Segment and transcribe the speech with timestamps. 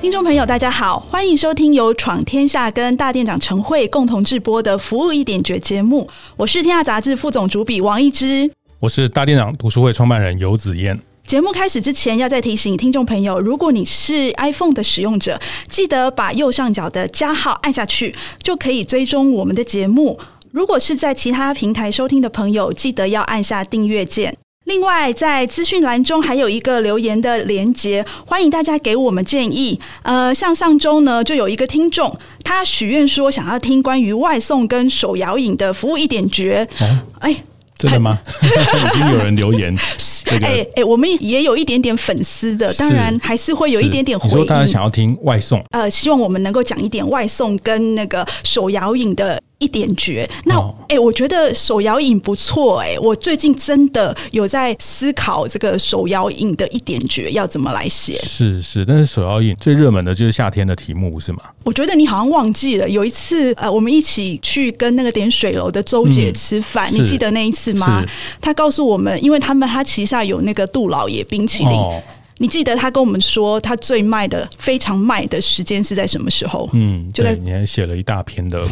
[0.00, 6.08] 听众朋友，大家好，欢迎收听由闯天下跟大店长陈慧共同制播的《服务一点绝》节目。
[6.38, 10.98] 我是天下杂志副总主笔王一之，我是大店长读书会创办人游子嫣。
[11.26, 15.38] 节目开始之前，要再提醒听众朋友，如果你是 iPhone 的使用者，
[15.68, 20.18] 记得把右上角的加号按下去，就可以追踪我们的节目。
[20.50, 24.34] 如果是在其他平台收听的朋友，记得要按下订阅键。
[24.70, 29.76] 另外，在资讯栏中还有一个留言的连接，欢迎大家给我们建议。
[30.02, 36.64] 呃，像上周呢，就有一个听众他许愿说想要听关于外送跟手摇饮的服务一点绝。
[36.78, 36.86] 哦，
[37.18, 37.34] 哎，
[37.76, 38.16] 真的吗？
[38.40, 39.76] 已经有人留言。
[40.24, 44.30] 这个、哎哎，我们也有一点点粉丝的，当然还是会有一点点回应。
[44.30, 45.60] 你说大家想要听外送？
[45.70, 49.42] 呃，希望我们能够讲一点外送跟那个手摇饮的。
[49.60, 58.14] 一点绝，那哎、哦欸，我觉得手摇饮不错哎、欸，我最近真的有在思考这个手摇饮的一点绝要怎么来写。
[58.14, 61.40] 是是，但是手摇饮最热门的就是夏天的题目是吗？
[61.62, 68.02] 我觉得你好像忘记了，有一次呃，我们一起去跟那个点水楼的周姐吃饭，嗯、你记得那一次吗？
[68.40, 72.02] 他告诉我们，因为他们他旗下有那个杜老爷冰淇淋，哦、
[72.38, 76.66] 你记得他跟我们说，他最卖的非常卖的时间是在什么时候？
[76.72, 78.66] 嗯，就在你还写了一大篇的。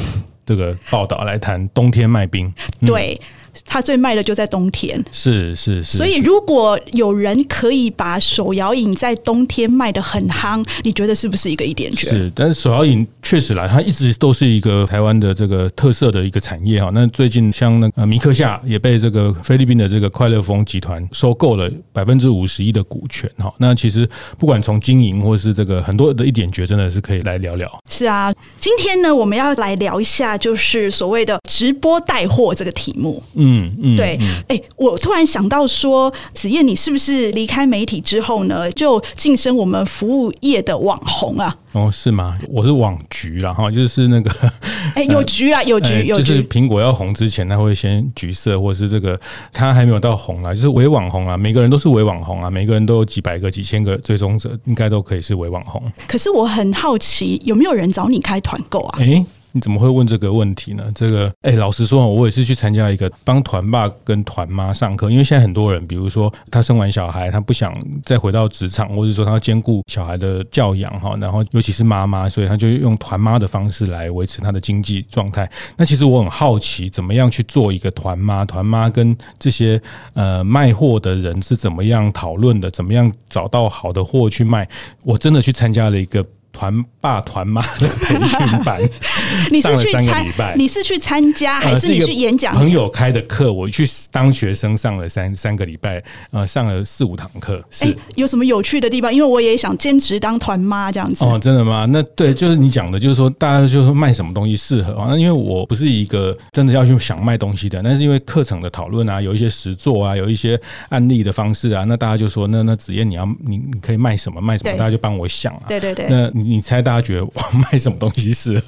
[0.48, 2.46] 这个报道来谈冬天卖冰，
[2.80, 3.20] 嗯、对。
[3.66, 5.96] 它最卖的就在冬天，是是是。
[5.96, 12.08] 所以如果有人可以把手摇饮在冬天卖的很夯，你觉得是不是一个一点绝？
[12.08, 16.90] 是，但是手摇饮确实来，它一直都是一个台湾的这个特色的一个产业哈。
[16.94, 23.52] 那最近像那个米克夏也被这个菲律宾的这个快乐风集团收购了百分之五十一的股权哈。
[23.58, 27.68] 那其实不管从经营或是这个很多的一点绝，真的是可以来聊聊。
[27.88, 33.22] 是啊，今天呢，我们要来聊一下，就是所谓的直播带货这个题目。
[33.34, 33.47] 嗯。
[33.48, 41.56] 嗯嗯，对，哎、欸，我突然想到说，子燕，你是不是离开媒体之后呢，就晋升我们服务业的网红啊？
[41.72, 42.38] 哦，是吗？
[42.48, 44.30] 我是网橘啦，哈，就是那个，
[44.94, 49.18] 哎、欸，有橘啊， 有橘，欸、有橘，就是苹果要红之前，他会先橘色，或者是这个，
[49.52, 55.82] 它还没有到红啊，就是伪网红啊，每个人都是伪网红啊，每个人都有几百个、几千个追踪者，应该都可以是伪网红。
[56.06, 58.98] 可是我很好奇，有没有人找你开团购啊？
[59.00, 59.26] 哎、欸。
[59.58, 60.84] 你怎么会问这个问题呢？
[60.94, 67.74] 这个，哎，老实说，我也是去参加一个帮团爸跟团妈上课，因为现在很多人，比如说他生完小孩，他不想
[68.04, 75.50] 再回到职场，或者说他要兼顾小孩的教养哈，然后尤其是妈妈，所以他就用团妈的方式来维持他的经济状态。
[75.76, 78.44] 那其实我很好奇，怎么样去做一个团妈？
[78.44, 79.82] 团妈跟这些
[80.14, 82.70] 呃卖货的人是怎么样讨论的？
[82.70, 84.68] 怎么样找到好的货去卖？
[85.04, 86.24] 我真的去参加了一个。
[86.50, 88.80] 团爸团妈的培训班，
[89.50, 90.26] 你是去参？
[90.56, 92.54] 你是去参加还是你去演讲？
[92.54, 96.02] 朋友开的课，我去当学生上了三三个礼拜，
[96.32, 97.64] 呃，上了四五堂课。
[97.70, 99.14] 是、欸、有什么有趣的地方？
[99.14, 101.24] 因为我也想兼职当团妈这样子。
[101.24, 101.86] 哦，真的吗？
[101.88, 105.06] 那对，就是你讲的，就是说大家就是说卖什么东西适合啊？
[105.10, 115.62] 那因为我不是一个真的要去想卖东西的，但是因为课程的讨论啊，有一些实作啊，有一些案例的方式啊，那大家就说，那那子燕你要你你可以卖什么卖什么，大家就帮我想啊。
[115.68, 116.58] 对对对，那你。
[116.58, 117.32] 你猜大家觉得我
[117.70, 118.60] 卖什么东西是？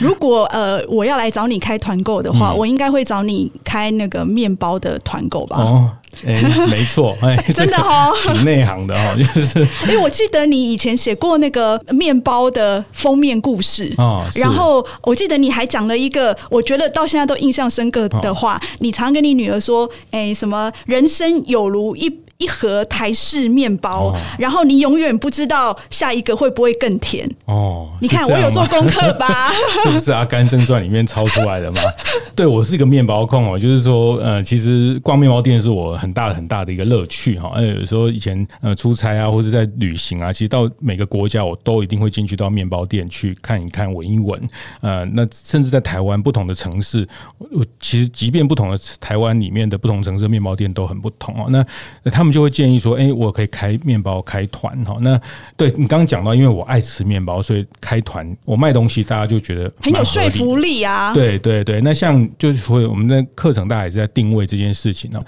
[0.00, 5.56] 如果呃我要来找你开团购的话，嗯、我应该会找你开那个面包的团购吧？
[5.58, 5.90] 哦，
[6.26, 9.62] 哎、欸，没错，哎、欸， 真的哦，挺内行的哦，就是。
[9.84, 22.20] 哎、欸，我记得你以前写过那个面包的封面故事哦，然后我记得你还讲了一个，我觉得到现在都印象深刻的话，哦、你常跟你女儿说，哎、欸，什么人生有如一。
[22.38, 27.88] 一盒台式面包，哦、然后你永远不知道下一个会不会更甜哦。
[28.00, 29.50] 你看我有做功课吧？
[29.82, 31.80] 是不是《阿甘正传》里面抄出来的吗？
[32.36, 37.58] 对，我是一个面包控哦，就是说，呃，其实逛面包店是我很大很大的一个乐趣哈。
[37.60, 44.38] 有时候以前呃出差啊，或者在旅行啊，其实到每个国家我都一定会进去到面包店去看一看、闻一闻。
[44.82, 47.08] 呃，那甚至在台湾不同的城市，
[47.38, 51.46] 我其实即便不同的台湾里面的不同城市的面包店都很不同哦。
[51.48, 51.64] 那
[52.10, 52.26] 他们。
[52.26, 55.16] 他们就会建议说：“哎，我可以开面包开团哈。”那
[55.56, 61.14] 对你刚刚讲到，因为我爱吃面包，所以开团我卖东西，大家就觉得很有说服力啊。
[61.14, 65.20] 对对对，那像就是说我们的课程，大家也是在定位这件事情呢。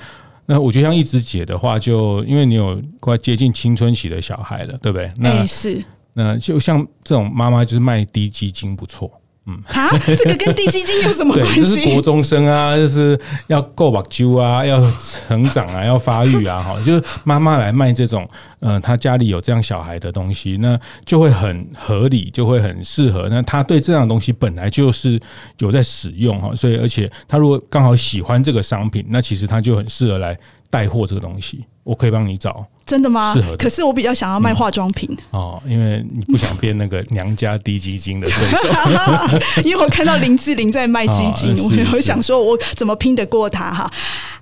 [0.47, 5.13] 那我觉得像一枝姐的话，就因为你有快接近青春期的小孩了，对不对？
[5.17, 5.81] 那是。
[6.15, 9.09] 那就像这种妈妈，就是卖低基金不错。
[9.49, 11.55] 嗯，啊，这个跟地基金有什么关系？
[11.55, 18.29] 对，这是国中生啊，就是要够把揪啊，要成长啊，要发育啊， 哈，就是妈妈来卖这种，
[18.61, 23.27] 嗯、呃，他家里有这样小孩的东西，那就会很合理，就会很适合。
[23.31, 25.19] 那他对这样的东西本来就是
[25.61, 30.39] 有在使用哈，所以而且他如果刚好喜欢这个商品，那其实他就很适合来
[30.71, 31.65] 带货这个东西。
[31.85, 32.67] 我可以帮你找。
[32.85, 33.33] 真的吗？
[33.33, 33.57] 适合的。
[33.57, 38.69] 可是我比较想要卖化妆品、嗯、哦，因为你不想变那个娘家低基金的对手。
[39.65, 43.91] 因为我看到林志玲在卖基金， 哦、我想说，我怎么拼得过她哈？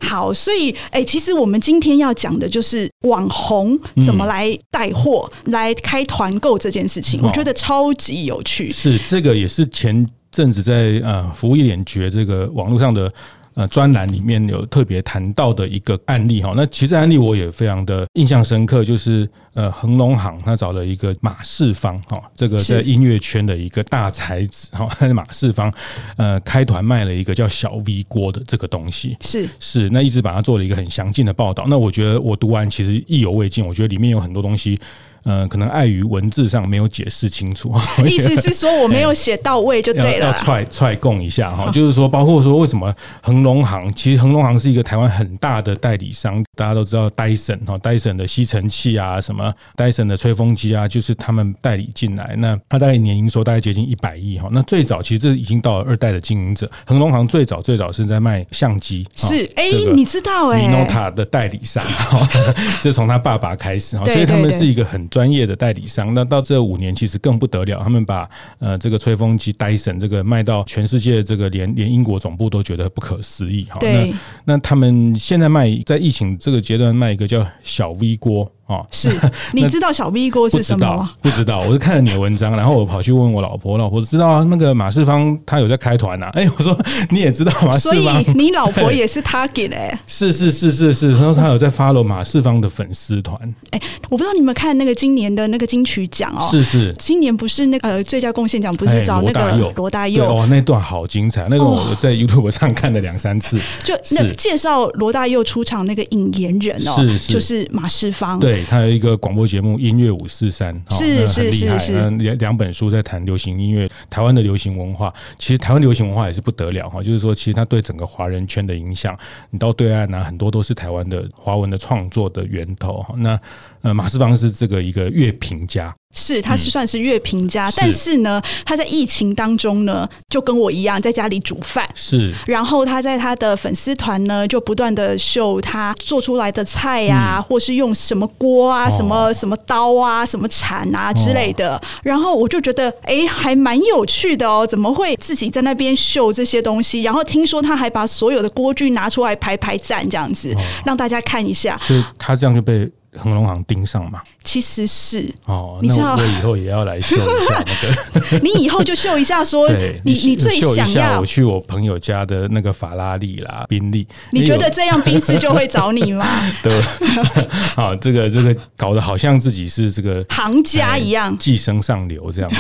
[0.01, 8.73] 好，所以哎、欸，其实我们今天要讲的就是网红怎么来带货、嗯、来开团购这件事情，我觉得超级有趣。
[8.73, 13.13] 是这个，也是前阵子在呃服务一点绝这个网络上的。
[13.57, 25.73] 呃，专栏里面有特别谈到的一个案例哈，那其实案例我也非常的印象深刻，就是呃，恒隆行他找了一个马世芳哈，这个在音乐圈的一个大才子哈， 马世芳
[26.19, 29.49] 呃开团卖了一个叫小 V 锅的这个东西，是。
[29.59, 34.79] 是，那一直把它做了一个很详尽的报道，那我觉得我读完其实意犹未尽，我觉得里面有很多东西。
[35.29, 37.75] 嗯，可能碍于文字上没有解释清楚，
[38.07, 40.27] 意思是说我没有写到位就对了。
[40.27, 52.37] 要 踹踹供一下哈，就是说，包括说为什么恒隆行，其实恒隆行是一个台湾很大的代理商，大家都知道戴森哈，戴森的吸尘器啊，什么戴森的吹风机啊，就是他们代理进来。
[52.39, 54.49] 那他大概年营收大概接近一百亿哈。
[54.53, 61.85] 那最早其实这已经到了二代的经营者，恒隆行最早最早是在卖相机，是哎，你知道哎，Minolta 的代理商，
[62.81, 65.05] 这从他爸爸开始哈，所以他们是一个很。
[65.17, 68.29] 专业的代理商，那到这五年其实更不得了，他们把
[68.59, 73.79] 呃这个吹风机戴森这个卖到全世界，这个连连英国总部都觉得不可思议哈。
[73.81, 74.15] 那
[74.45, 78.53] 那他们现在卖在疫情这个阶段卖一个叫小 V 锅。
[78.67, 79.09] 哦，是，
[79.53, 81.13] 你知道小 V 锅是什么吗？
[81.23, 86.27] 不知道，我是看了你的文章，然后我跑去问我老婆，我老婆知道啊，那个马世芳他有在开团呐。
[86.35, 86.77] 哎，我说
[87.11, 93.39] 你也知道马世芳，所以你老婆也是 target 哎，是是是是是，他说他有在 follow 马世芳的粉丝团。
[93.71, 100.25] 哎，我不知道你们看那个今年的那个金曲奖哦，是是，今年不是那个最佳贡献奖，不是找那个罗大佑。
[100.25, 109.37] 哦，那段好精彩，那个我在 YouTube 上看了两三次，就那介绍罗大佑出场那个引言人哦，是是，就是马世芳，对他有一个广。
[109.37, 115.13] 播节目音乐五四三，是是是是，两两本书在谈流行音乐，台湾的流行文化。
[115.39, 119.15] 其实台湾流行文化也是不得了哈，就是说，其实它对整个华人圈的影响，
[119.51, 123.05] 你到对岸呢，很多都是台湾的华文的创作的源头。
[123.19, 123.39] 那
[123.87, 125.95] 呃，马世芳是这个一个乐评家。
[126.13, 131.87] 是，他是算是乐评家，嗯、但是呢，他在疫情当中呢，就跟我一样在家里煮饭。
[131.95, 141.77] 是，然后他在他的粉丝团呢，就不断的秀他做出来的菜呀、啊，嗯、或是用什么锅啊、哦、什么什么刀啊、什么铲啊之类的。
[141.77, 147.03] 哦、然后我就觉得，哎，还蛮有趣的哦，怎么会自己在那边秀这些东西？
[147.03, 151.79] 然后听说他还把所有的锅具拿出来排排站，这样子、哦、让大家看一下。
[151.83, 154.21] 所以他这样就被恒隆行盯上嘛。
[154.45, 158.39] 其实是哦，你知道我以后也要来秀一下那个。
[158.45, 159.69] 你以后就秀一下，说
[160.05, 161.19] 你你最想要。
[161.19, 164.07] 我去我朋友家的那个法拉利啦、宾利。
[164.31, 166.25] 你觉得这样宾士就会找你吗？
[166.63, 166.81] 对，
[167.75, 172.57] 好，这个这个搞得好像自己是这个行家一样，寄生上流这样子。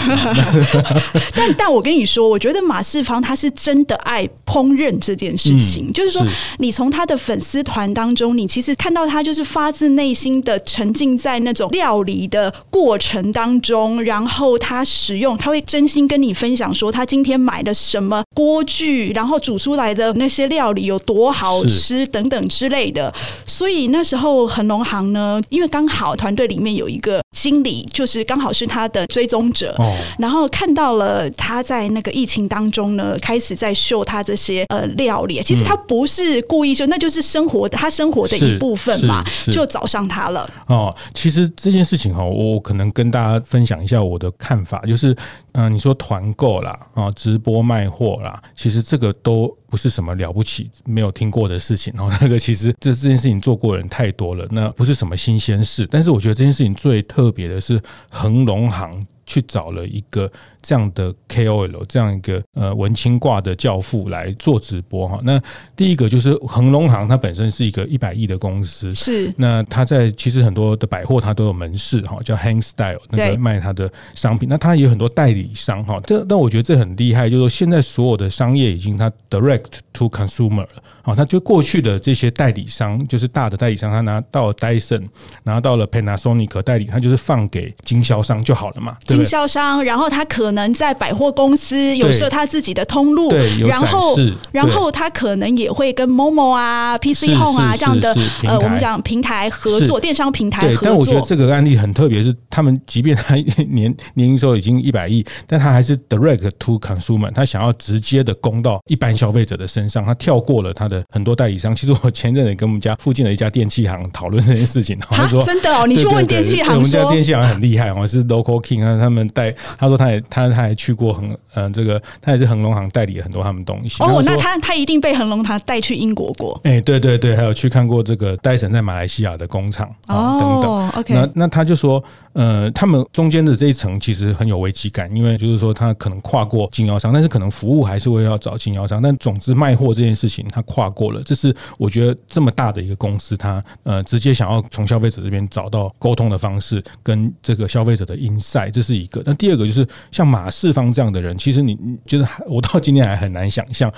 [1.35, 6.27] 但但我跟你说，我觉得马世芳他是真的爱烹饪这件事情，就是说，
[6.59, 11.67] 你从他的粉丝团当中，你其实看到他就是发自内心的沉浸在那种。
[11.73, 23.13] 料理的过程当中，然后他使用，他会真心跟你分享说，他今天买的什么锅具，然后煮出来的那些料理有多好吃等等之类的。
[23.45, 35.43] 所以那时候恒隆行呢，因为刚好团队里面有一个经理，就是刚好是他的追踪者，哦，然后看到了他在那个疫情当中呢，开始在秀他这些呃料理。
[35.43, 39.23] 其实他不是故意秀，那就是生活的他生活的一部分嘛，
[39.53, 40.36] 就找上他了。
[40.67, 41.47] 哦，其实。
[41.57, 45.17] 这件事情哈，我可能跟大家分享一下我的看法，就是，
[45.53, 52.19] 嗯，你说团购啦，啊，直播卖货啦，其实这个都不是什么了不起、没有听过的事情然哦。
[52.21, 55.87] 那个其实这这件事情做过的人太多了，那不是什么新鲜事。
[55.91, 60.31] 但是我觉得这件事情最特别的是恒隆行去找了一个。
[60.67, 65.21] 这样的 KOL，这样一个呃文青挂的教父来做直播哈。
[65.23, 65.41] 那
[65.77, 69.33] 第一个就是恒隆行，它本身是一个一百亿的公司，是。
[69.37, 74.49] 那它在其实很多的百货它都有门市哈，叫 Hang Style 那个卖它的商品。
[74.49, 76.01] 那它也有很多代理商哈。
[76.03, 81.15] 这但我觉得这很厉害，就是说现在所有的商业已经它 Direct to Consumer 了啊。
[81.15, 85.09] 它就过去的这些代理商，就是大的代理商，他拿到了 Dyson，
[85.45, 88.97] 拿到了 Panasonic 代理，他就是放给经销商就好了嘛。
[89.05, 90.56] 经销商，然后他可能。
[90.57, 94.17] 能在百货公司有设他自己的通路，对，然后
[94.51, 100.81] 然后他可能也会跟 Momo 啊、PC Home 啊这样的呃，我们讲平台合作，电商平台合作。
[100.83, 103.37] 但我觉得这个案例很特别，是他们即便他
[103.71, 111.75] 年年营收已经一百亿，但他还是 Direct to Consumer，他想要直接的攻到一般消费者的身上，他跳过了他的很多代理商。
[111.75, 124.03] 其实我前阵子跟我们家附近的一家电器行讨论这件事情，他说真的哦，你去问电器行，我们家电器行很厉害哦，是 Local King 啊，他们带他说他也他他还去过恒嗯这个他也是恒隆行代理了很多他们东西。
[124.03, 126.61] 哦，那他他一定被恒隆行带去英国过。
[126.65, 130.91] 哎，对对对，还有去看过这个戴森在马来西亚的工厂啊等等。
[130.91, 132.03] OK，那那他就说。
[132.37, 139.01] 呃，他们中间的这一层其实很有危机感，因为就是说他可能跨过经销商，但是可能服务还是会要找经销商。
[139.01, 149.23] 但总之卖货这件事情，他跨过了，这是我觉得这么大的一个公司，他呃直接想要从消费者这边找到沟通的方式，跟这个消费者的 insight，这是一个。
[149.25, 153.91] 那第二个就是像马世芳这样的人，其实你你就是我到今天还很难想象，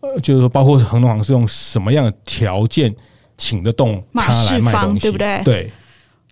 [0.00, 2.92] 呃，就是说包括恒隆行是用什么样的条件
[3.38, 5.42] 请得动他来卖东西，对不对？
[5.44, 5.72] 对。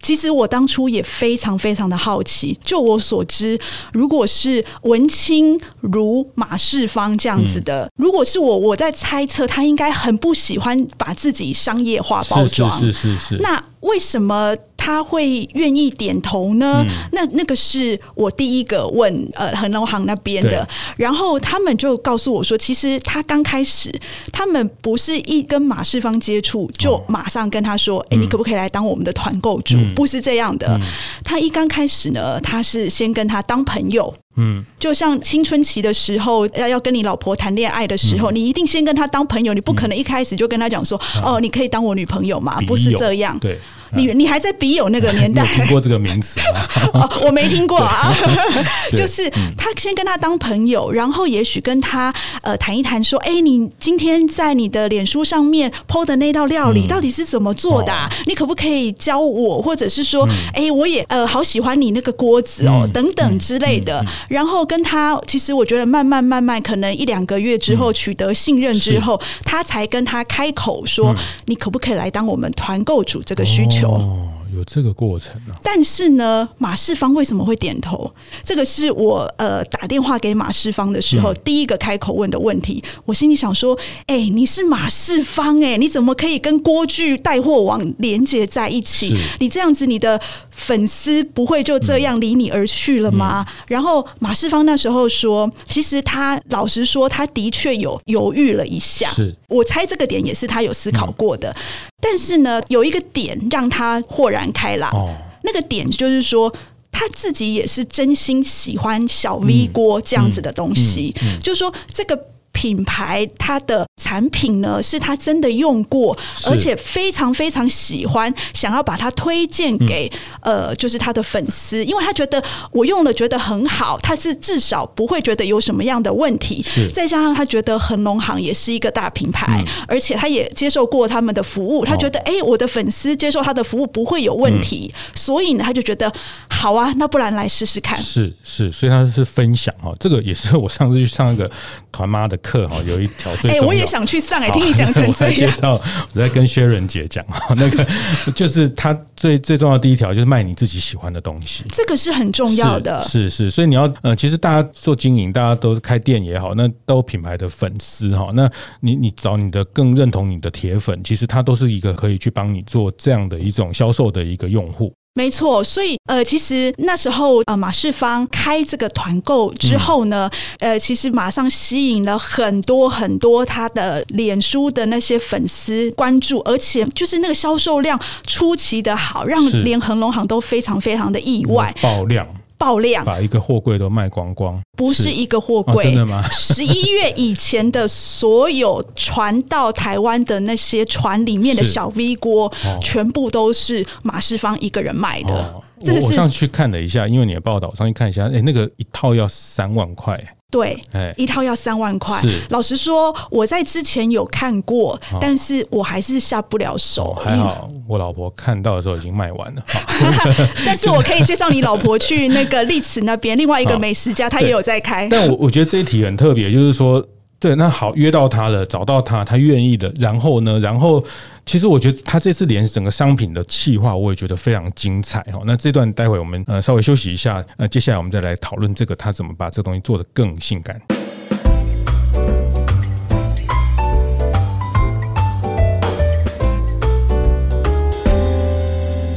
[0.03, 2.59] 其实我当初也非常非常的好奇。
[2.63, 3.59] 就我所知，
[3.93, 12.71] 如果是文青如马世芳这样子的，嗯、如果是我，我在猜测他应该很不喜欢把自己商业化包装。
[12.71, 13.43] 是是是是，是。
[13.43, 14.55] 那为什么？
[14.85, 16.85] 他会愿意点头呢？
[16.85, 23.95] 嗯、那那个是我第一个问呃恒隆行那边的，然后他们就告诉我说，其实他刚开始，
[24.33, 29.61] 他们不是一跟马世芳接触就马上跟他说，哎、哦，你可不可以来当我们的团购？
[29.61, 29.77] 主？
[29.77, 30.81] 嗯、不是这样的，嗯、
[31.23, 42.61] 他一刚开始呢，他是先跟他当朋友，嗯，就像青春期的时候要要跟你老婆谈恋爱的时候，嗯、你一定先跟他当朋友，你不可能一开始就跟他讲说，嗯、哦，你可以当我女朋友吗？
[42.67, 43.57] 不是这样，对。
[43.95, 45.45] 你你还在笔友那个年代？
[45.55, 46.67] 听过这个名词吗？
[46.95, 48.15] 哦，我没听过啊。
[48.97, 57.93] 就是他先跟他当朋友，然后也许跟他呃谈一谈，说：“哎，你今天在你的脸书上面 PO 的那道料理到底是怎么做的？
[58.27, 59.61] 你可不可以教我？
[59.61, 64.05] 或者是说，哎，我也呃好喜欢你那个锅子哦，等等之类的。
[64.29, 71.15] 然后跟他，其实我觉得慢慢慢慢，可能一两个月之后取得信任之后，他才跟他开口说：
[71.47, 73.82] 你可不可以来当我们团购主这个需求？
[73.91, 75.57] 哦，有这个过程啊。
[75.63, 78.13] 但是呢，马世芳为什么会点头？
[78.45, 82.83] 这个是我呃打电话给马世芳的时候第一个开口问的问题。
[83.05, 89.17] 我心里想说，哎，你是马世芳哎，你怎么可以跟锅具带货网连接在一起？
[89.41, 90.21] 你这样子，你的。
[90.55, 93.45] 粉丝不会就这样离你而去了吗？
[93.49, 99.09] 嗯、然后马世芳那时候说，其实他老实说，他的确有犹豫了一下。
[99.09, 101.51] 是我猜这个点也是他有思考过的。
[101.51, 101.57] 嗯、
[102.03, 104.91] 但是呢，有一个点让他豁然开朗。
[104.93, 106.53] 哦、那个点就是说，
[106.91, 111.15] 他自己也是真心喜欢小 V 锅这样子的东西。
[111.23, 112.27] 嗯嗯嗯、就是说这个。
[112.55, 116.17] 品牌它的产品呢，是他真的用过，
[116.47, 122.43] 而且非常非常喜欢，想要把它推荐给、嗯、呃，就是他的粉丝，因为他觉得
[122.73, 126.65] 我用了觉得很好，他是至少不会觉得有什么样的问题。
[126.93, 136.13] 再加上他觉得恒隆行也是一个大品牌，嗯、而且他也接受过他们的服务，他觉得哎、哦欸，我的粉丝接受他的服务不会有问题，嗯、所以呢，他就觉得
[136.49, 137.97] 好啊，那不然来试试看。
[137.99, 141.51] 是是，所以他是分享哈，这个也是我上次去上一个
[141.93, 143.63] 团妈的课哈，有一条最重要。
[143.63, 145.35] 哎，我也想去上哎，听你讲成 这样。
[145.35, 145.75] 我介绍，
[146.15, 147.87] 我在跟薛仁杰讲哈， 那个
[148.35, 153.03] 就是他最最重要的第一条就是卖你自己喜欢的东西，这个是很重要的。
[153.03, 164.91] 是是，所以你要呃，其实大家做经营，大家都开店也好，那都有品牌的粉丝哈，那你你找你的更认同你的铁粉，其实他都是一个可以去帮你做这样的一种销售的一个用户。
[165.15, 182.27] 没错，所以呃，其实那时候呃，马世芳开这个团购之后呢，嗯、呃，其实马上吸引了很多很多他的脸书的那些粉丝关注，而且就是那个销售量出奇的好，让连恒隆行都非常非常的意外，爆量。
[182.63, 186.23] 爆量，把一个货柜都卖光光，不是一个货柜，真的吗？
[186.31, 195.61] 十一月以前的所有传到台湾的那些船里面的 小 V 锅，全部都是马世芳一个人卖的。
[195.81, 200.17] 我我上去看了一下，因为你的报道，上去看一下，哎，那个一套要三万块。
[200.53, 200.79] 对，
[201.17, 202.21] 一套要三万块。
[202.21, 207.15] 是，老实说，我在之前有看过，但是我还是下不了手。
[207.15, 209.65] 还好，我老婆看到的时候已经卖完了。
[210.67, 215.09] 但是我可以介绍你老婆去那个丽池那边另外一个美食家，他也有在开。
[215.09, 217.03] 但我我觉得这一题很特别，就是说。
[217.43, 221.05] 对，那好，约到他了，找到他，他愿意的，然后呢，然后
[221.45, 225.43] 其实我觉得他这次连整个商品的企划，我也觉得非常精彩哈。
[225.45, 230.81] 那这段待会我们呃稍微休息一下，呃，接下来我们再来讨论这个他怎么把这个东西做得更性感。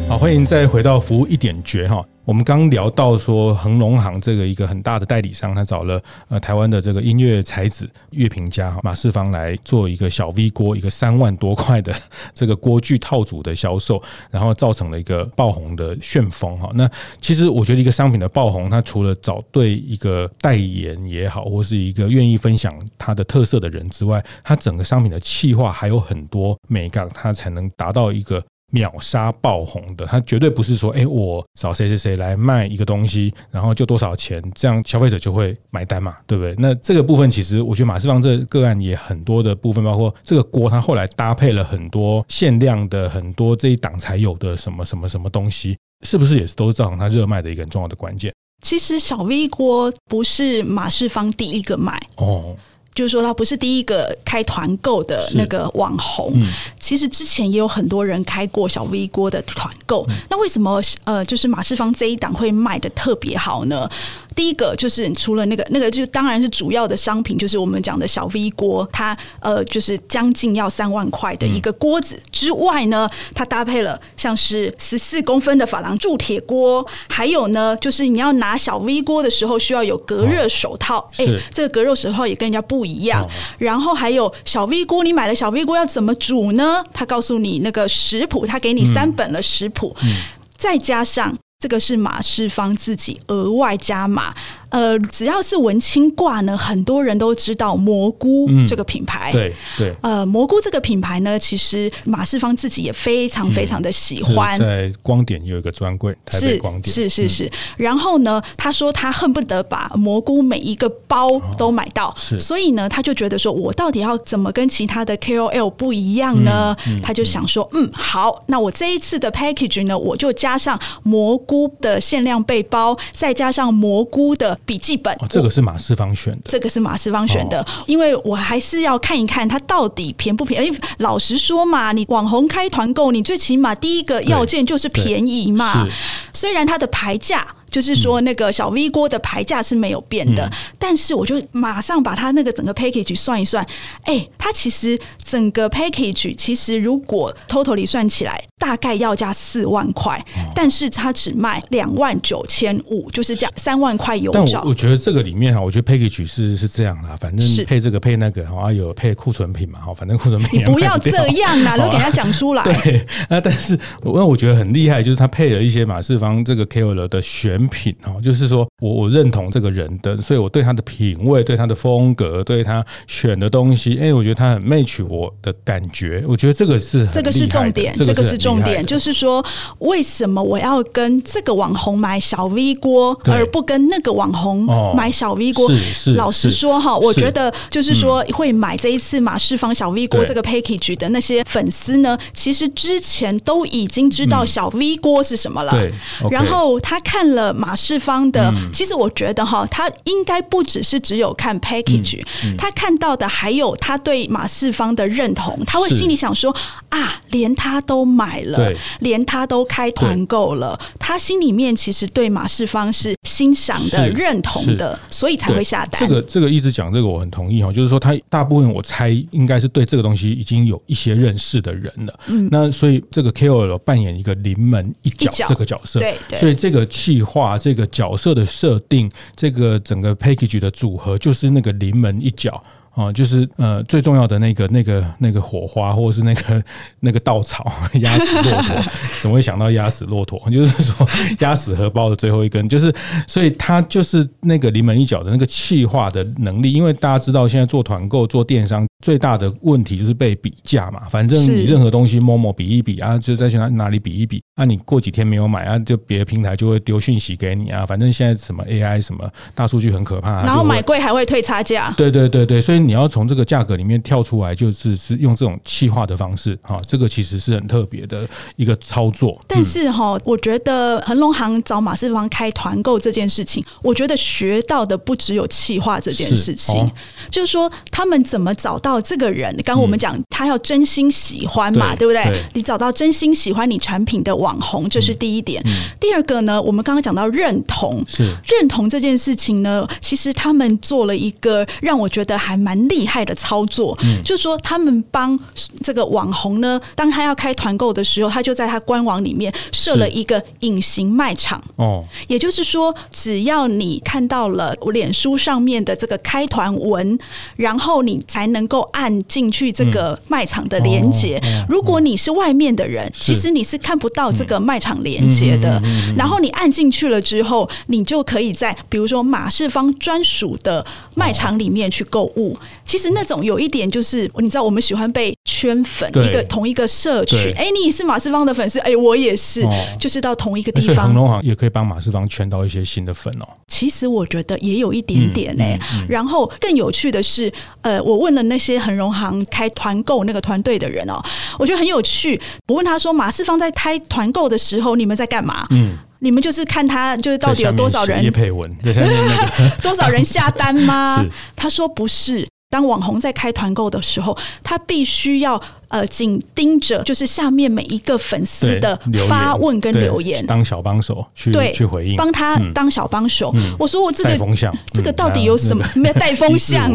[0.10, 2.04] 好，欢迎再回到服务一点绝哈。
[2.26, 11.94] 我们刚聊到说，恒隆行这个一个很大的代理商，他找了呃台湾的这个音乐才子乐评家哈马世芳来做一个小 V 锅，一个三万多块的
[12.34, 14.02] 这个锅具套组的销售，
[14.32, 16.72] 然后造成了一个爆红的旋风哈。
[16.74, 16.90] 那
[17.22, 28.44] 其实我觉得一个商品的爆红，它除了找对一个代言也好，或是一个愿意分享它的特色的人之外，它整个商品的企划还有很多美感，它才能达到一个。
[28.72, 36.56] 秒杀爆红的，他绝对不是说，哎，我找谁谁谁来卖一个东西，然后就多少钱，这样消费者就会买单嘛，对不对？
[36.58, 48.34] 那这个部分其实，我觉得马世芳这个案也很多的部分，包括这个锅，它后来搭配了很多限量的、很多这一档才有的什么什么什么东西，是不是也是都是造成它热卖的一个很重要的关键？
[48.62, 52.56] 其实小 V 锅不是马世芳第一个买哦。
[52.96, 56.32] 就是说，他不是第一个开团购的那个网红。
[56.34, 56.48] 嗯、
[56.80, 60.06] 其实之前也有很多人开过小 V 锅的团购。
[60.10, 63.90] 嗯、那为什么呃，就是马世芳这一档会卖的特别好呢？
[64.36, 83.24] 第一个就是除了那个那个，就当然是主要的商品，就是我们讲的小 V 锅，它呃就是将近要三万块的一个锅子之外呢，它搭配了像是十四公分的珐琅铸铁锅，还有呢，就是你要拿小 V 锅的时候需要有隔热手套，哎、哦欸，这个隔热手套也跟人家不一样。
[83.24, 86.84] 哦、然后还有小 V 锅，你买了小 V 锅要怎么煮呢？
[86.94, 90.16] 他告诉你那个食谱，他给你三本的食谱，嗯嗯、
[90.58, 94.36] 再加上这个是马世芳自己额外加码。
[94.76, 99.32] 呃，只要是文青挂呢，很多人都知道蘑菇这个品牌。
[99.32, 99.96] 嗯、对对。
[100.02, 104.60] 呃，蘑菇这个品牌呢，其实马世芳自己也非常非常的喜欢。
[104.60, 112.38] 嗯、在光点有一个专柜，台北光点是是是然后呢，他说他恨不得把蘑菇每一个包都买到，哦、是。
[112.38, 116.76] 所以呢，他就觉得说，我到底要怎么跟其他的 KOL 不一样呢？
[117.02, 124.60] 他就想说，嗯，好，那我这一次的 package 呢，我就加上蘑菇的限量背包，再加上蘑菇的。
[124.66, 130.76] 笔记本，这个是马斯方选的，这个是马斯方选的，因为我还是要看一看它到底便不便宜。
[130.98, 135.88] 老实说嘛，你网红开团购，你最起码第一个要件就是便宜嘛。
[136.34, 137.46] 虽然它的牌价。
[137.76, 143.62] 就是说，那个小 V 锅的牌价是没有变的，嗯、但是我就马上把它那个整个 package 算一算，
[144.04, 154.46] 哎、欸，它其实整个 package 其实如果 totally 算起来，大概要价四万块，哦、但是它只卖两万九千五，就是这样三万块有找。
[154.46, 160.62] 但我我觉得这个里面哈，我觉得 package 是是这样啦，反正配这个配那个哈，有配库存品嘛哈，反正库存品。
[160.62, 162.64] 你不要这样 啦，都给他讲出来。
[162.84, 167.65] 对，那但是 我我觉得很厉害，就是他配了一些马世芳这个 KOL 的选。
[167.68, 176.24] 品哦，就是说我我认同这个人的，所以我对他的品味、对他的风格、对他选的东西，哎，我觉得他很 match 我的感觉。
[176.28, 179.44] 我觉得这个是这个是重点，这个是重点，就是说
[179.80, 185.68] 为什么我要跟这个网红买小 V 锅，而不跟那个网红买小 V 锅？
[185.70, 195.72] 是是，老实说哈，我觉得就是说会买这一次马世芳小 V 锅这个 package 的那些粉丝呢，其实之前都已经知道小 V 锅是什么了。
[195.72, 195.92] 对，
[196.30, 197.55] 然后他看了。
[197.56, 202.22] 马世芳的，其实我觉得哈，他应该不只是只有看 package，
[202.58, 206.56] 他看到的还有他对马世芳的认同，他会心里想说
[206.90, 216.00] 啊，连他都买了，连他都开团购了，他心里面其实对马世芳是欣赏的、认同的，所以才会下单。
[216.00, 227.60] 这个这个意思讲这个我很同意哈，就是说他大部分我猜应该是对这个东西已经有一些认识的人了，嗯，那所以这个 KOL 扮演一个临门一脚这个角色，对，所以这个企画。
[227.60, 236.64] 这个角色的设定，这个整个 package 的组合，就是那个临门一脚啊，就是呃最重要的那个那个那个火花，或者是那个
[237.02, 238.76] 那个稻草压死骆驼，
[239.20, 240.42] 怎么会想到压死骆驼？
[240.50, 241.08] 就是说
[241.40, 242.94] 压死荷包的最后一根，就是
[243.28, 248.88] 所以他就是那个临门一脚的那个气化的能力，因为大家知道现在做团购做电商。
[249.06, 251.08] 最大的问题就是被比价嘛。
[251.08, 257.86] 反正你任何东西摸摸比一比啊，就再去哪哪里比一比，那、啊、你过几天没有买啊，就别的平台就会丢讯息给你啊。
[257.86, 261.94] 反正现在什么 AI 什么大数据很可怕，然后买贵还会退差价。
[261.96, 269.40] 对对对对，所以你要从这个价格里面跳出来，就是是用这种气化的方式哈，这个其实是很特别的一个操作。
[269.48, 276.92] 但是哈，我觉得恒隆行找马世芳开团购这件事情，我觉得学到的不只有气化这件事情，哦、
[277.30, 279.54] 就是说他们怎么找到这个人。
[279.64, 282.44] 刚刚我们讲，他要真心喜欢嘛，对，对不对，对？
[282.54, 285.64] 你找到真心喜欢你产品的网红，这是第一点。
[286.00, 295.38] 第二个呢，我们刚刚讲到认同，是认同这件事情呢，其实他们做了一个让我觉得还蛮厉害的操作，嗯、就是说他们帮
[295.84, 301.62] 这个网红呢，当他要开团购的时候，他就在他官网里面设了一个隐形卖场。
[301.76, 307.18] 哦，也就是说，只要你看到了我脸书上面的这个开团文，
[307.56, 311.42] 然后你才能够按进去这个卖场的连接。
[311.68, 315.82] 如果你是外面的人，其实你是看不到这个卖场连接的。
[316.18, 322.58] 然后你按进去了之后，你就可以在比如说马世芳专属的卖场里面去购物。
[322.86, 327.52] 其实那种有一点就是，你知道我们喜欢被圈粉，一个同一个社群。
[327.56, 329.68] 哎，你是马世芳的粉丝，哎，我也是，
[330.00, 331.08] 就是到同一个地方。
[331.08, 333.48] 恒隆行也可以帮马世芳圈到一些新的粉哦。
[333.68, 335.80] 其实我觉得也有一点点哎。
[336.08, 341.22] 然后更有趣的是，呃，我问了那些恒隆行开团购那个团队的人哦，
[341.58, 342.40] 我觉得很有趣。
[342.68, 345.66] 我问他说，马世芳在开团购的时候，你们在干嘛？
[345.72, 345.98] 嗯。
[346.20, 348.24] 你们就是看他，就是到底有多少人？
[348.24, 348.74] 业配文，
[349.84, 351.24] 多少人下单吗？
[351.56, 352.48] 他说不是。
[352.70, 355.62] 当网红在开团购的时候，他必须要。
[355.88, 363.54] 呃，紧盯着就是下面每一个粉丝的发问跟留言，当小帮手去对去回应，帮他当小帮手。
[363.78, 365.86] 我说我这个带风向，这个到底有什么？
[365.96, 366.92] 没有带风向？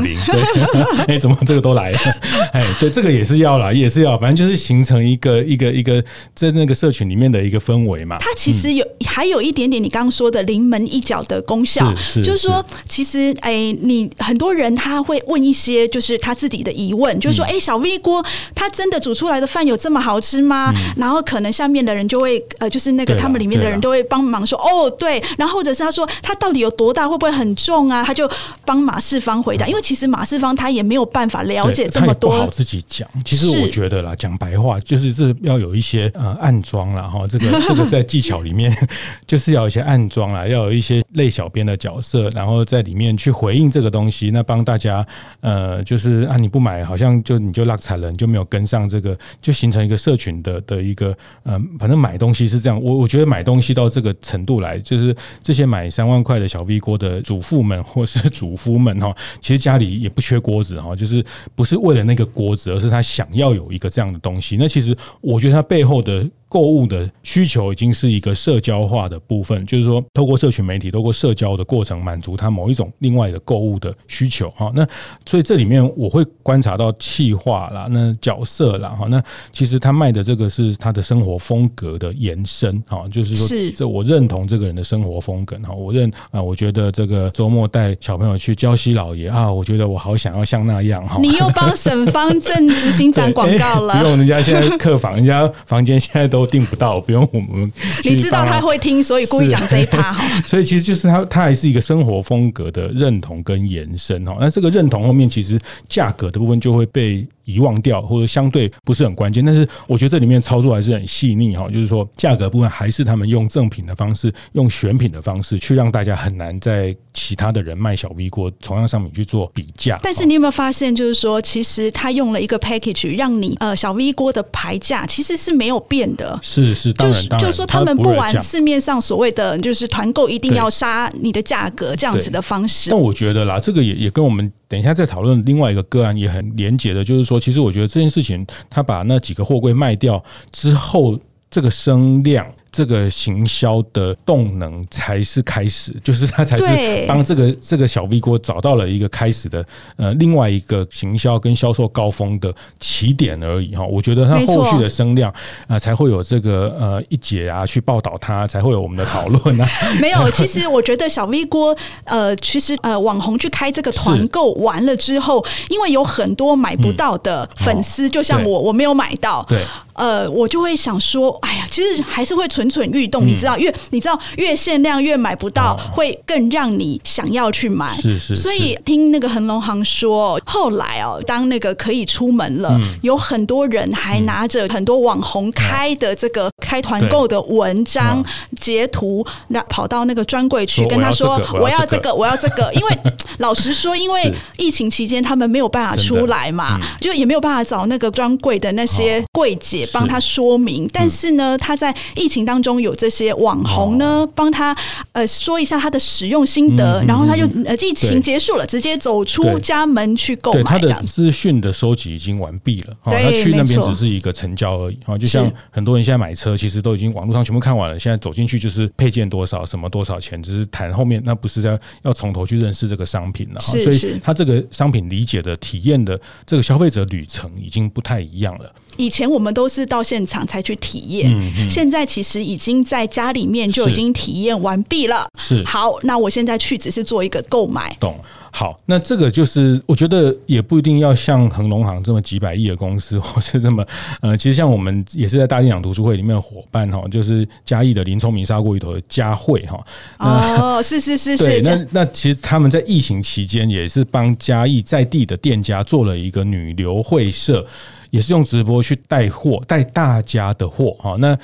[1.06, 1.98] 哎，怎么这个都来了？
[2.52, 6.02] 哎，对，这个也是要啦，也是要，反正就是形成一个一个一个
[6.34, 8.16] 在那个社群里面的一个氛围嘛。
[8.18, 18.24] 它其实有还有一点点你刚刚说的临门一脚的功效，就是说，其实哎，你很多人他会问一些就是他自己的疑问，就是说，哎，小 V 锅
[18.54, 18.90] 他真。
[18.90, 20.72] 的煮出来的饭有这么好吃吗？
[20.74, 25.22] 嗯、然后可能下面的人就会呃，就是那个他们里面的人都会帮忙说哦，对。
[25.38, 28.02] 然后或者是他说他到底有多大，会不会很重啊？
[28.02, 28.28] 他就
[28.64, 33.08] 帮马世芳回答，因为其实马世芳他也没有办法了解这么多，不好自己讲。
[33.24, 37.24] 其实我觉得啦，讲白话就是这要有一些呃暗装啦哈。
[37.28, 38.76] 这个 这个在技巧里面
[39.24, 45.06] 就是要有一些暗装啦，要有一些类小编的角色，然后在里面去回应这个东西，那帮大家
[45.42, 48.90] 呃就是啊你不买，好像就你就落惨了，你就没有跟上。
[48.90, 52.82] 这个就形成一个社群的的一个嗯，反正买东西是这样。
[52.82, 64.56] 我我觉得买东西到这个程度来，就是这些买三万块的小 V 锅的主妇们 或是主夫们哈，其实家里也不缺锅子哈，就是不是为了那个锅子，而是他想要有一个这样的东西。
[64.58, 66.28] 那其实我觉得他背后的。
[66.50, 74.50] 购物的需求已经是一个社交化的部分，就是说，透过社群媒体，透过社交的过程，满足他某一种另外的购物的需求。
[74.50, 74.84] 哈，那
[75.24, 82.82] 所以这里面我会观察到气化啦，那角色啦，哈，那其实他卖的这个是他的生活风格的延伸。
[82.88, 85.56] 哈，就是说，这我认同这个人的生活风格。
[85.58, 91.06] 哈，我认啊，我觉得这个周末带小朋友去礁溪老爷啊，我觉得我好想要像那样。
[91.06, 93.94] 哈，你又帮沈方正执行长 广告了？
[93.94, 96.39] 不用，人家现在客房，人家房间现在都。
[96.44, 97.72] 都订不到，不用我们。
[98.04, 100.24] 你知道他会听，所以故意讲这一趴哈。
[100.46, 104.36] 所以其实就是他，他还是一个生活风格的认同跟延伸哈。
[104.40, 107.26] 那这个认同后面，其实价格的部分就会被。
[107.50, 119.98] 遗忘掉或者相对不是很关键，但是我觉得这里面操作还是很细腻哈，就是说价格部分还是他们用赠品的方式，用选品的方式去让大家很难在其他的人卖小 V 锅同样商品去做比价。
[120.02, 132.90] 但是你有没有发现，就是说其实他用了一个 package 让你呃小 V 锅的牌价其实是没有变的，是是当然，就是说他们不玩市面上所谓的就是团购一定要杀你的价格这样子的方式。
[132.90, 134.52] 那我觉得啦，这个也也跟我们。
[134.70, 141.18] 等一下再讨论另外一个个案也很连结的，就是说，其实我觉得这件事情，他把那几个货柜卖掉之后，
[141.50, 142.46] 这个声量。
[142.72, 149.64] 这个行销的动能才是开始，就是他才是帮这个这个小 V 锅找到了一个开始的
[149.96, 153.84] 呃另外一个行销跟销售高峰的起点而已哈。
[153.84, 155.32] 我觉得他后续的声量
[155.66, 159.68] 啊才会有这个呃一姐啊去报道他，才会有我们的讨论啊。
[160.00, 169.60] 没有， 其实我觉得小 V 锅呃其实呃网红去开这个团购完了之后，因为有很多买不到的粉丝，就像我我没有买到，对。
[170.00, 177.86] 呃，我就会想说，哎呀，其实还是会蠢蠢欲动，嗯、你知道，越你知道越限量越买不到，哦、会更让你想要去买。
[177.96, 178.36] 是是，是。
[178.36, 188.24] 所以听那个恒隆行说，后来哦，当那个可以出门了，嗯、有很多人还拿着很多网红开的这个开团购的文章
[188.58, 192.98] 截图，那跑到那个专柜去跟他说：“我要这个，我要这个。”因为
[193.36, 200.88] 老实说，因为疫情期间他们没有办法出来嘛，就也没有办法找那个专柜的那些柜姐帮他说明。
[200.92, 204.76] 但是呢，他在疫情当中有这些网红呢，帮他
[205.12, 210.62] 呃说一下他的使用心得，然后他就呃疫情结束了，直接走出家门去购买。
[210.62, 214.98] 他的资讯的收集已经完毕了，他去那边只是一个成交而已。
[215.04, 223.60] 啊，就像很多人现在买车，其实都已经网络上全部看完了，现在走进去就是配件多少，什么多少钱，只是谈后面，那不是在要从头去认识这个商品了。
[223.60, 228.72] 所以他这个商品理解的体验的这个消费者旅程已经不太一样了。
[228.96, 231.30] 以前我们都是到现场才去体验，
[231.68, 235.26] 现在其实已经在家里面就已经体验完毕了。
[235.36, 237.96] 是好，那我现在去只是做一个购买。
[238.00, 238.18] 懂。
[238.52, 243.86] 好，那这个就是我觉得也不一定要像恒隆行这么几百亿的公司， 或是这么
[244.20, 249.80] 呃，其实像我们也是在大电影读书会里面的伙伴哈，就是嘉义的林聪明砂锅鱼头的嘉慧哈。
[250.18, 251.44] 哦，是是是是。
[251.46, 257.64] 对，那那其实他们在疫情期间也是帮嘉义在地的店家做了一个女流会社，
[258.10, 261.16] 也是用直播去带货，带大家的货哈。
[261.18, 261.38] 那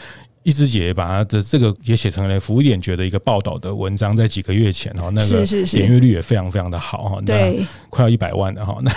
[0.47, 8.79] 一枝姐把她的这个也写成了服务点觉得一个报道的文章，在几个月前哈，那个点阅率也非常非常的好哈，对，快要一百万的哈。
[8.81, 8.93] 那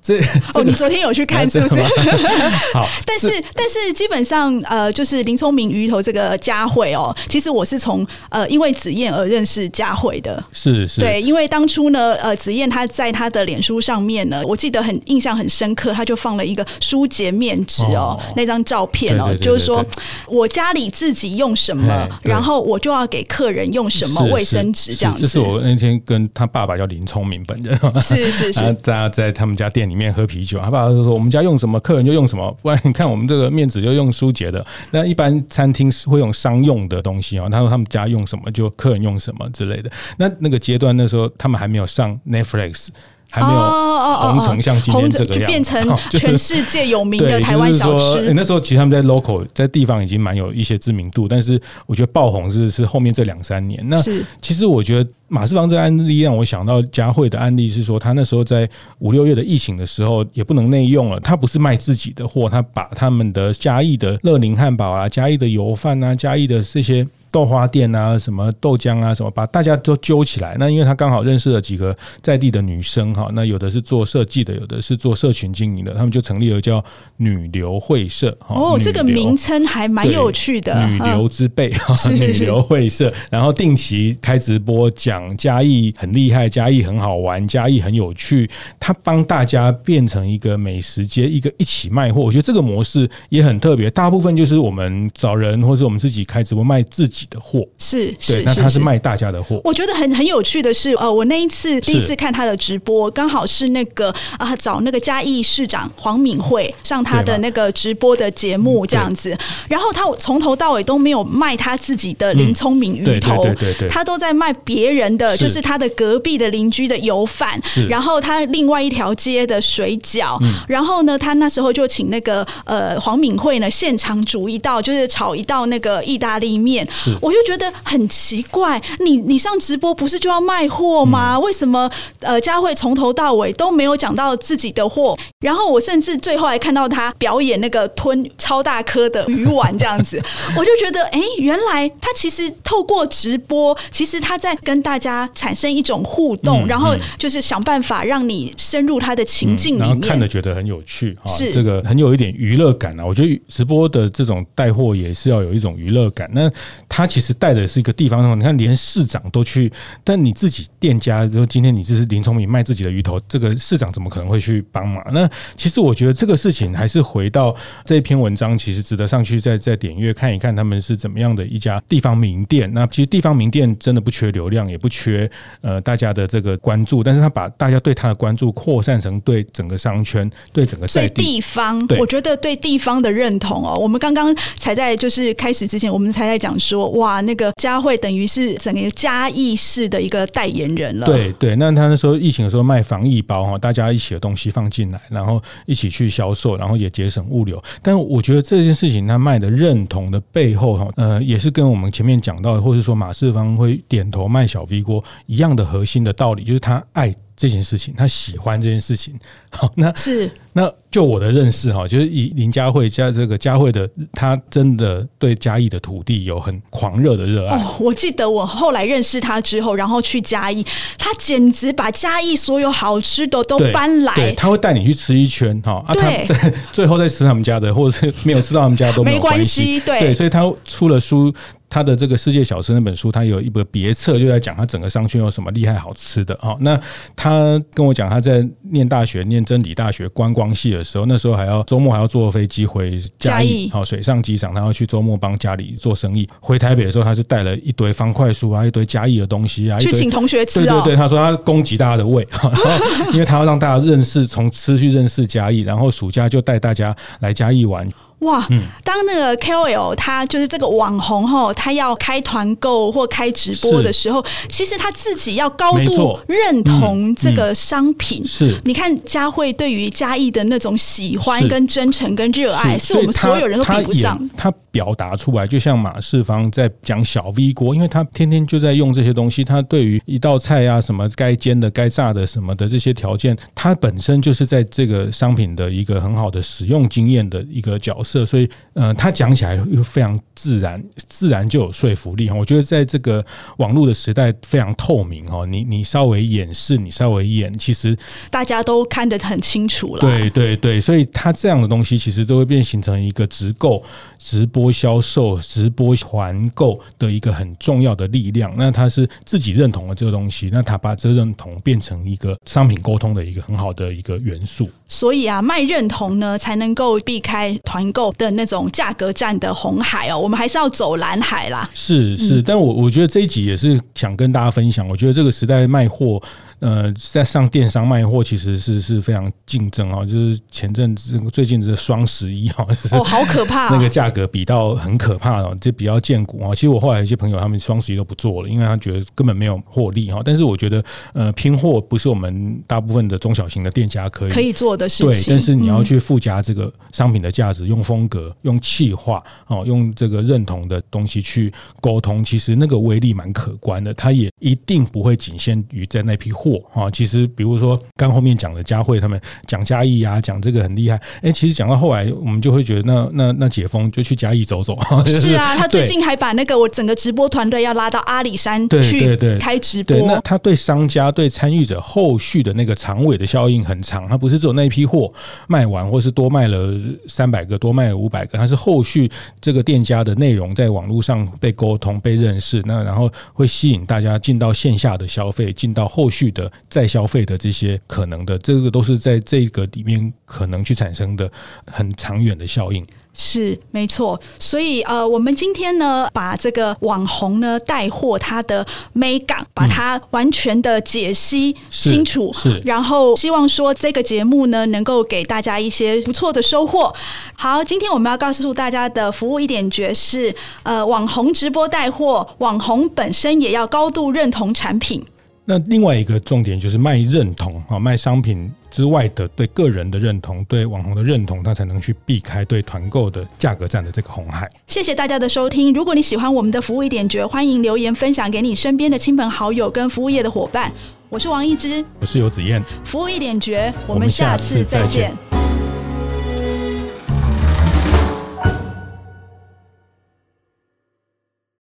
[0.00, 0.20] 这
[0.54, 1.82] 哦，你昨天有去看是不是？
[2.72, 19.84] 好，但是但是基本上呃，就是林聪明鱼头这个佳慧哦，其实我是从呃因为子燕而认识佳慧的，是是，对，因为当初呢呃子燕她在她的脸书上面呢，我记得很印象很深刻，她就放了一个舒洁面纸哦那张照片哦，就是说
[20.28, 20.91] 我家里。
[20.92, 25.22] 自己用什么，然后我就要给客人用什么卫生纸，这样子。
[25.22, 32.56] 这是我那天跟他爸爸叫林聪明本人，是是是，大家在他们家店里面喝啤酒，他爸爸就说：“我们家用什么，客人就用什么。
[32.62, 37.48] 不然你看我们这个面纸就用舒洁的，那一般餐厅是会用商用的东西啊。
[37.50, 39.90] 他说他们家用什么，就客人用什么之类的。
[40.18, 42.88] 那那个阶段那时候他们还没有上 Netflix。”
[43.32, 48.30] 还没有红成像今天这个样子，变成 全世界有名的台湾小吃。
[48.34, 53.82] 那时候其实他们在 local 在地方已经蛮有一些知名度，但是我觉得爆红是是后面这两三年。
[53.88, 53.96] 那
[54.42, 58.68] 其实我觉得马世芳这个案例让我想到佳慧的案例是说，他那时候在
[58.98, 67.06] 五六月的疫情的时候也不能内用了，他不是卖自己的货，他把他们的嘉义的乐宁汉堡啊、嘉义的油饭啊、嘉义的这些。
[67.32, 70.54] 豆花店啊，什么豆浆啊，什么把大家都揪起来。
[70.58, 76.84] 那因为他刚好认识了几个在地的女生哈，那有的是做设计的，有的是做社群经营的，他们就成立了叫
[77.16, 78.36] 女流会社。
[78.46, 81.72] 哦，这个名称还蛮有趣的，女流之辈，
[82.06, 83.12] 嗯、女流会社。
[83.30, 88.48] 然后定期开直播讲嘉义很厉害，嘉义很好玩，嘉义很有趣。
[88.78, 92.20] 他帮大家变成一个美食街，一个一起卖货。
[92.20, 93.90] 我觉得这个模式也很特别。
[93.90, 99.60] 大部分就是我们找人，或是我们自己开直播卖自己的货是是，那他是卖大家的货。
[99.64, 109.36] 我觉得很很有趣的是，呃，我那一次第一次看他的直播，刚好是那个啊，找那个嘉义市长黄敏惠上他的那个直播的节目这样子。
[109.68, 113.46] 然后他从头到尾都没有卖他自己的林聪明鱼头，
[113.88, 120.38] 他都在卖别人的，就是他的隔壁的邻居的油饭，然后他另外一条街的水饺。
[120.68, 126.86] 然后呢，他那时候就请那个呃黄敏惠呢现场煮一道，就是炒一道那个意大利面。
[127.20, 131.38] 我就觉得很奇怪，你你上直播不是就要卖货吗？
[131.38, 135.18] 为什么呃佳慧从头到尾都没有讲到自己的货？
[135.40, 140.22] 然后我甚至最后还看到他表演那个吞超大颗的鱼丸这样子，
[140.56, 153.04] 我就觉得哎，原来他其实透过直播，其实他在跟大家产生一种互动，然后就是想办法让你深入他的情境里面，然后看着觉得很有趣，是这个很有一点娱乐感啊。
[153.04, 156.30] 我觉得直播的这种带货也是要有一种娱乐感。
[156.32, 156.50] 那
[156.88, 159.72] 他其实带的是一个地方，你看连市长都去，
[160.04, 165.02] 但你自己店家，比如今天你这是林聪明卖自己的鱼头，这个市长怎么可能会去帮忙？
[165.12, 172.72] 那其实我觉得这个事情还是回到这一篇文章，其实值得上去再再点阅看一看他们是怎么样的一家地方名店。
[172.74, 175.28] 那其实地方名店真的不缺流量，也不缺
[175.60, 181.80] 呃大家的这个关注，但是他把大家对他的关注扩散成对整个商圈、对整个在地，地方。
[181.98, 186.91] 我觉得对地方的认同哦，我们刚刚才在就是开始之前，我们才在讲说。
[186.92, 191.06] 哇，那个佳慧等于是整个嘉义市的一个代言人了。
[191.06, 197.62] 对对，那他那时候疫情的时候卖防疫包哈，大家一起的东西放进来，然后一起去销售，然后也节省物流。
[197.82, 207.14] 但我觉得这件事情他卖的认同的背后哈，呃，也是跟我们前面讲到的，或是说马世芳会点头卖小 V 锅一样的核心的道理，就是他爱。
[207.42, 209.18] 这件事情，他喜欢这件事情。
[209.50, 217.58] 好，那是那就我的认识哈，就是以林佳慧加这个佳慧的，他真的对嘉义的土地有很狂热的热爱。
[217.58, 220.64] 哦，我记得我后来认识他之后，然后去嘉义，
[220.96, 224.14] 他简直把嘉义所有好吃的都搬来。
[224.14, 229.80] 对，他会带你去吃一圈哈，啊，对他 最后再吃他们家的，或者是没有吃到他们家都没有关系。
[229.80, 231.34] 对对，所以他出了书。
[231.72, 236.38] 他的这个世界小吃那本书，他有一本别册，就在讲他整个商圈有什么厉害好吃的。
[236.38, 236.78] 好，那
[237.16, 246.28] 他跟我讲，他在念大学，念真理大学观光系的时候，那时候还要周末还要坐飞机回嘉义，好，水上机场，他要去周末帮家里做生意。
[246.40, 250.60] 回台北的时候，他是带了一堆方块书啊，一堆嘉义的东西啊，去请同学吃。
[250.60, 252.28] 对对对，他说他供给大家的胃，
[253.14, 257.88] 因为他要让大家认识，从吃去认识嘉义，然后暑假就带大家来嘉义玩。
[258.22, 258.46] 哇，
[258.82, 268.24] 当那个 KOL 他就是这个网红哈，他要开团购或开直播的时候，其实他自己要高度认同这个商品。
[268.26, 274.18] 是，你看佳慧对于嘉义的那种喜欢、跟真诚、跟热爱，是我们所有人都比不上。
[274.36, 288.24] 他表达出来，就像马世芳在讲小 V 锅，因为他天天就在用这些东西，他对于一道菜啊，什么该煎的、该炸的什么的这些条件，他本身就是在这个商品的一个很好的使用经验的一个角色。
[288.24, 292.30] 所以，呃，他讲起来又非常自然，自然就有说服力。
[292.30, 293.24] 我觉得在这个
[293.58, 295.44] 网络的时代，非常透明哦。
[295.44, 297.94] 你你稍微掩饰，你稍微演，其实
[298.30, 300.00] 大家都看得很清楚了。
[300.00, 303.82] 对对对，所以他这样的东西，其实都会变形成一个直购、
[304.22, 308.54] 直播销售、直播团购的一个很重要的力量。
[308.56, 314.68] 那他是自己认同了这个东西，那他把这个认同变成一个商品沟通的一个很好的一个元素。
[314.88, 320.18] 所以啊，卖认同呢，才能够避开团购的那种价格战的红海哦。
[320.18, 321.68] 我们还是要走蓝海啦。
[321.74, 324.86] 是是，但我我觉得这一集也是想跟大家分享。
[324.88, 326.22] 我觉得这个时代卖货。
[326.62, 336.54] 呃，在上电商卖货其实是是非常竞争啊，就是前阵子最近这双十一哈，哦，好可怕，那个价格比到很可怕哦，这比较见骨啊。
[336.54, 340.22] 其实我后来有些朋友他们双十一都不做了，因为他觉得根本没有获利哈。
[340.24, 340.80] 但是我觉得
[341.14, 345.24] 呃，拼货不是我们大部分的中小型的店家可以可以做的事情，对。
[345.30, 353.92] 但是你要去附加这个商品的价值，用风格、用气化哦，用这个认同的东西去沟通，其实那个威力蛮可观的。
[353.94, 356.51] 它也一定不会仅限于在那批货。
[356.72, 361.00] 啊，其实比如说刚后面讲的佳慧他们讲嘉义啊，讲这个很厉害。
[361.20, 364.76] 哎，其实讲到后来，我们就会觉得那那那解封就去嘉义走走。
[365.06, 369.96] 是啊， 他最近还把那个我整个直播团队要拉到阿里山去开直播。
[370.06, 375.12] 那他对商家对参与者后续的那个长尾的效应很长，他不是只有那一批货
[375.46, 376.74] 卖完，或是多卖了
[377.06, 379.10] 三百个，多卖了五百个，他是后续
[379.40, 386.41] 这个店家的内容在网络上被沟通、被认识，那然后会吸引大家进到线下的消费，进到后续的。
[386.68, 391.30] 再消费的这些可能的，这个都是在这个里面可能去产生的
[391.66, 392.86] 很长远的效应。
[393.14, 406.90] 是没错，所以呃，我们今天呢，把这个网红呢带货它的美感，把它完全的解析清楚，嗯、是，是，然后希望说这个节目呢，能够给大家一些不错的收获。
[407.34, 415.04] 好，今天我们要告诉大家的服务一点诀是，呃，网红直播带货，网红本身也要高度认同产品。
[415.44, 424.48] 那另外一个重点就是卖认同啊，卖商品之外的对个人的认同，对网红的认同，他才能去避开对团购的价格战的这个红海。
[424.68, 430.70] 谢谢大家的收听，如果你喜欢我们的服务一点绝，欢迎留言分享给你身边的亲朋好友跟服务业的伙伴。
[431.08, 435.31] 我是王一之，我是游子燕，服务一点绝，我们下次再见。